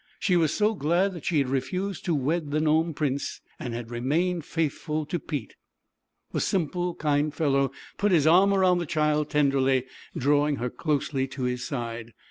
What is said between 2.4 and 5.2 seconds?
the Gnome Prince and had remained faithful to